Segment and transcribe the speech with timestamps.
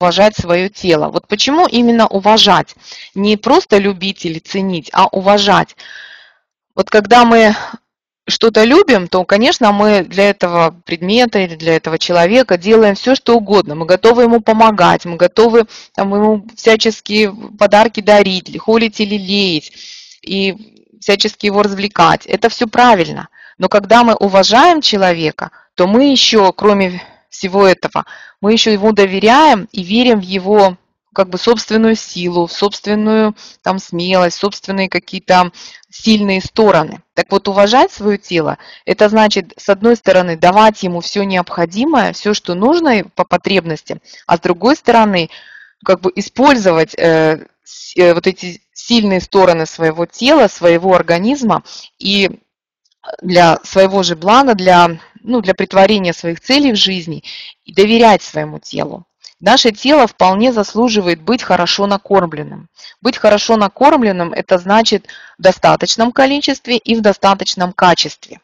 [0.00, 1.08] уважать свое тело.
[1.08, 2.74] Вот почему именно уважать?
[3.14, 5.76] Не просто любить или ценить, а уважать.
[6.74, 7.56] Вот когда мы
[8.28, 13.34] что-то любим, то, конечно, мы для этого предмета или для этого человека делаем все, что
[13.34, 13.74] угодно.
[13.74, 19.72] Мы готовы ему помогать, мы готовы там, ему всяческие подарки дарить, холить или леять,
[20.22, 22.26] и всячески его развлекать.
[22.26, 23.28] Это все правильно.
[23.56, 27.02] Но когда мы уважаем человека, то мы еще, кроме
[27.38, 28.04] всего этого,
[28.40, 30.76] мы еще ему доверяем и верим в его
[31.14, 35.50] как бы собственную силу, в собственную там смелость, собственные какие-то
[35.90, 37.02] сильные стороны.
[37.14, 42.34] Так вот, уважать свое тело, это значит, с одной стороны, давать ему все необходимое, все,
[42.34, 45.30] что нужно по потребностям, а с другой стороны,
[45.84, 47.46] как бы использовать э,
[47.96, 51.62] э, вот эти сильные стороны своего тела, своего организма
[51.98, 52.30] и
[53.22, 57.22] для своего же блага, для, ну, для притворения своих целей в жизни
[57.64, 59.04] и доверять своему телу.
[59.40, 62.68] Наше тело вполне заслуживает быть хорошо накормленным.
[63.00, 65.06] Быть хорошо накормленным– это значит
[65.38, 68.40] в достаточном количестве и в достаточном качестве.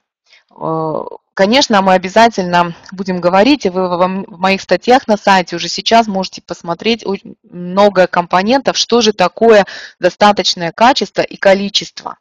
[0.57, 1.03] Э,
[1.35, 6.43] конечно, мы обязательно будем говорить, и вы в моих статьях на сайте уже сейчас можете
[6.43, 7.05] посмотреть
[7.43, 9.67] много компонентов, что же такое
[9.99, 12.19] достаточное качество и количество.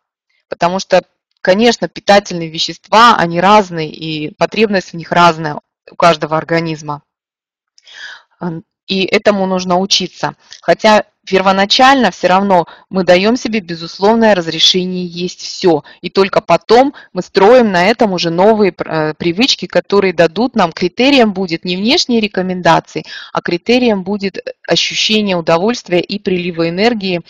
[0.49, 1.03] Потому что,
[1.43, 5.59] конечно, питательные вещества, они разные, и потребность в них разная
[5.91, 7.03] у каждого организма
[8.87, 10.35] и этому нужно учиться.
[10.61, 15.83] Хотя первоначально все равно мы даем себе безусловное разрешение есть все.
[16.01, 21.33] И только потом мы строим на этом уже новые э, привычки, которые дадут нам, критерием
[21.33, 27.21] будет не внешние рекомендации, а критерием будет ощущение удовольствия и прилива энергии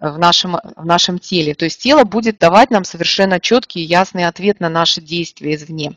[0.00, 1.54] в нашем, в нашем теле.
[1.54, 5.96] То есть тело будет давать нам совершенно четкий и ясный ответ на наши действия извне.